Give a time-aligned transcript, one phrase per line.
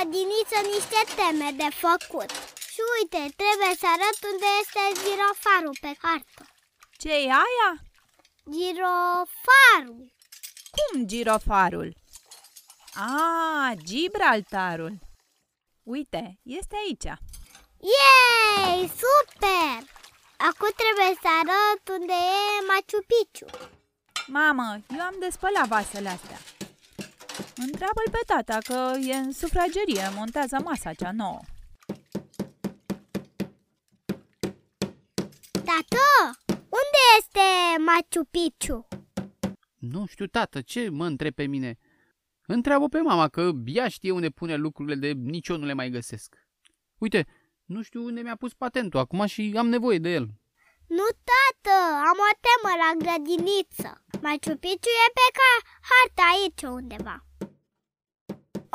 [0.00, 2.30] grădiniță niște teme de făcut.
[2.72, 6.42] Și uite, trebuie să arăt unde este girofarul pe hartă.
[6.98, 7.70] ce e aia?
[8.54, 10.12] Girofarul.
[10.76, 11.94] Cum girofarul?
[12.94, 14.98] A, Gibraltarul.
[15.82, 17.18] Uite, este aici.
[17.98, 19.78] Yay, super!
[20.48, 23.68] Acum trebuie să arăt unde e Machu Picchu.
[24.26, 26.38] Mamă, eu am de spălat vasele astea.
[27.66, 31.40] Întreabă-l pe tata că e în sufragerie, montează masa cea nouă.
[35.52, 36.04] Tată,
[36.50, 37.40] unde este
[37.84, 38.88] Machu Picchu?
[39.76, 41.78] Nu știu, tată, ce mă întreb pe mine?
[42.46, 45.90] Întreabă pe mama că ea știe unde pune lucrurile de nici eu nu le mai
[45.90, 46.34] găsesc.
[46.98, 47.26] Uite,
[47.64, 50.26] nu știu unde mi-a pus patentul acum și am nevoie de el.
[50.86, 51.76] Nu, tată,
[52.10, 54.04] am o temă la grădiniță.
[54.22, 55.50] Machu Picchu e pe ca
[55.88, 57.24] harta aici undeva.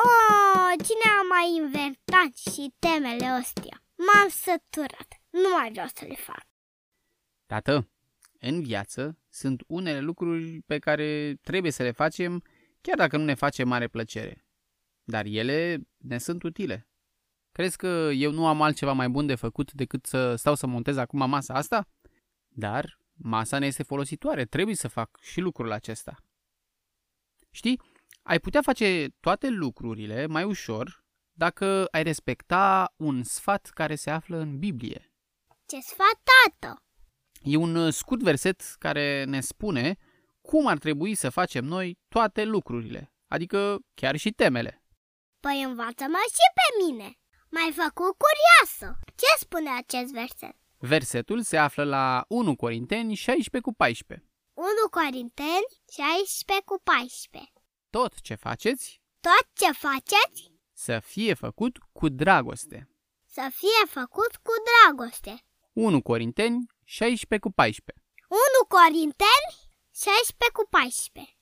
[0.05, 3.83] Oh, cine a mai inventat și temele astea?
[3.95, 5.21] M-am săturat.
[5.29, 6.45] Nu mai vreau să le fac.
[7.45, 7.89] Tată,
[8.39, 12.43] în viață sunt unele lucruri pe care trebuie să le facem
[12.81, 14.45] chiar dacă nu ne face mare plăcere.
[15.03, 16.87] Dar ele ne sunt utile.
[17.51, 20.97] Crezi că eu nu am altceva mai bun de făcut decât să stau să montez
[20.97, 21.87] acum masa asta?
[22.47, 26.15] Dar masa ne este folositoare, trebuie să fac și lucrul acesta.
[27.51, 27.81] Știi,
[28.27, 34.37] ai putea face toate lucrurile mai ușor dacă ai respecta un sfat care se află
[34.37, 35.13] în Biblie.
[35.65, 36.83] Ce sfat, tată?
[37.41, 39.97] E un uh, scurt verset care ne spune
[40.41, 44.83] cum ar trebui să facem noi toate lucrurile, adică chiar și temele.
[45.39, 47.17] Păi învață-mă și pe mine.
[47.49, 48.99] M-ai făcut curioasă.
[49.15, 50.55] Ce spune acest verset?
[50.77, 54.27] Versetul se află la 1 Corinteni 16 cu 14.
[54.53, 57.51] 1 Corinteni 16 cu 14.
[57.95, 62.89] Tot ce faceți Tot ce faceți să fie făcut cu dragoste.
[63.25, 65.45] să fie făcut cu dragoste.
[65.73, 68.05] 1 Corinteni 16 cu 14.
[68.29, 69.49] 1 Corinteni
[69.93, 71.37] 16 cu 14.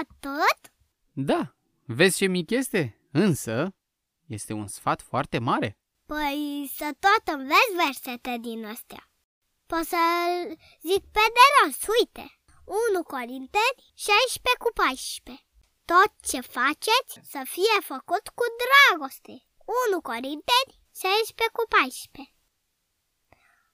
[0.00, 0.72] Atât?
[1.12, 1.54] Da,
[1.84, 3.08] vezi ce mic este?
[3.12, 3.74] Însă,
[4.26, 5.78] este un sfat foarte mare.
[6.06, 9.10] Păi să tot înveți versete din astea.
[9.66, 9.96] Poți să
[10.80, 12.40] zic pe de rost, uite.
[12.92, 15.46] 1 Corinteni 16 cu 14.
[15.84, 19.32] Tot ce faceți să fie făcut cu dragoste.
[19.90, 22.34] 1 Corinteni 16 cu 14.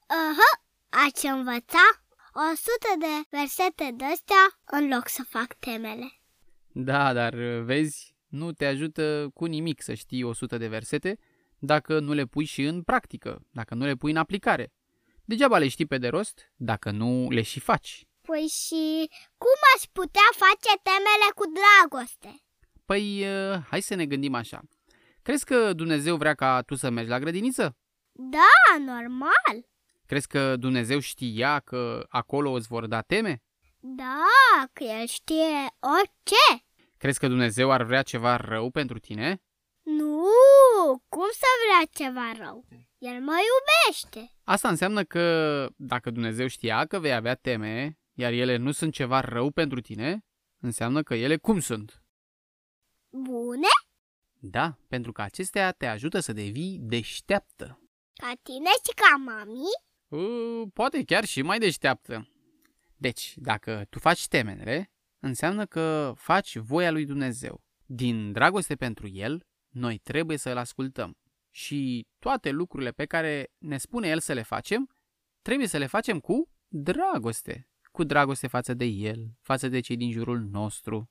[0.06, 0.50] Aha,
[1.04, 1.84] ați învăța
[2.32, 6.20] 100 de versete de-astea în loc să fac temele.
[6.72, 7.34] Da, dar
[7.70, 11.18] vezi, nu te ajută cu nimic să știi 100 de versete
[11.58, 14.72] dacă nu le pui și în practică, dacă nu le pui în aplicare.
[15.24, 18.07] Degeaba le știi pe de rost dacă nu le și faci.
[18.30, 22.42] Păi și cum aș putea face temele cu dragoste?
[22.84, 24.60] Păi, uh, hai să ne gândim așa.
[25.22, 27.76] Crezi că Dumnezeu vrea ca tu să mergi la grădiniță?
[28.12, 29.68] Da, normal.
[30.06, 33.42] Crezi că Dumnezeu știa că acolo îți vor da teme?
[33.80, 34.24] Da,
[34.72, 35.66] că el știe
[35.98, 36.64] orice.
[36.98, 39.42] Crezi că Dumnezeu ar vrea ceva rău pentru tine?
[39.82, 40.22] Nu,
[41.08, 42.64] cum să vrea ceva rău?
[42.98, 44.32] El mă iubește.
[44.44, 49.20] Asta înseamnă că dacă Dumnezeu știa că vei avea teme, iar ele nu sunt ceva
[49.20, 50.24] rău pentru tine,
[50.60, 52.02] înseamnă că ele cum sunt?
[53.08, 53.66] Bune?
[54.40, 57.80] Da, pentru că acestea te ajută să devii deșteaptă.
[58.12, 59.60] Ca tine și ca mami?
[60.08, 62.28] Uh, poate chiar și mai deșteaptă.
[62.96, 67.64] Deci, dacă tu faci temenele, înseamnă că faci voia lui Dumnezeu.
[67.84, 71.18] Din dragoste pentru El, noi trebuie să-L ascultăm.
[71.50, 74.90] Și toate lucrurile pe care ne spune El să le facem,
[75.42, 77.67] trebuie să le facem cu dragoste.
[77.92, 81.10] Cu dragoste față de El, față de cei din jurul nostru.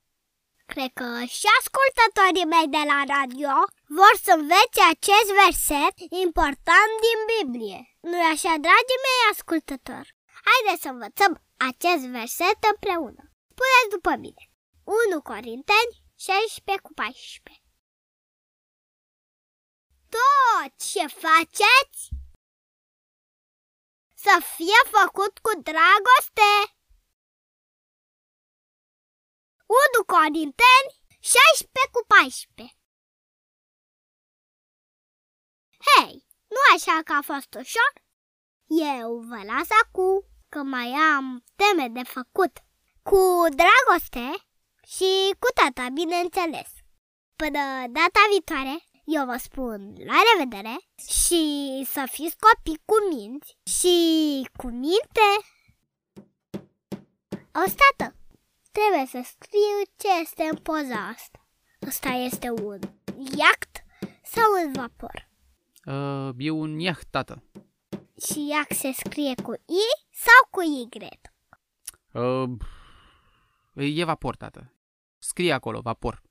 [0.73, 3.53] Cred că și ascultătorii mei de la radio
[3.97, 5.95] vor să învețe acest verset
[6.25, 7.79] important din Biblie.
[8.09, 10.15] Nu-i așa, dragii mei ascultători?
[10.47, 11.31] Haideți să învățăm
[11.69, 13.23] acest verset împreună.
[13.51, 14.43] Spuneți după mine.
[15.11, 15.93] 1 Corinteni
[16.27, 17.63] 16 cu 14.
[20.15, 21.99] Tot ce faceți
[24.27, 26.51] să fie făcut cu dragoste.
[29.97, 30.89] 1 Corinteni
[31.19, 32.77] 16 cu 14.
[35.87, 37.93] Hei, nu așa că a fost ușor?
[38.95, 40.15] Eu vă las acum
[40.49, 42.53] că mai am teme de făcut.
[43.03, 43.21] Cu
[43.59, 44.27] dragoste
[44.95, 46.69] și cu tata, bineînțeles.
[47.35, 47.63] Până
[47.97, 48.75] data viitoare,
[49.09, 55.29] Eu vă spun la revedere și să fiți copii cu minți și cu minte.
[57.53, 58.15] O tată,
[58.71, 61.47] trebuie să scriu ce este în poza asta.
[61.87, 62.79] Asta este un
[63.37, 63.83] iact
[64.23, 65.29] sau un vapor?
[65.85, 67.43] Uh, e un iaht, tată.
[68.25, 70.89] Și iact se scrie cu I sau cu Y?
[72.13, 74.73] Uh, e vapor, tată.
[75.17, 76.25] Scrie acolo, vapor.